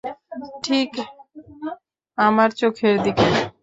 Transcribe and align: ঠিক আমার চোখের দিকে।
ঠিক 0.63 0.89
আমার 2.17 2.49
চোখের 2.59 2.95
দিকে। 3.03 3.27